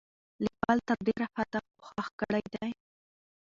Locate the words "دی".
2.53-2.71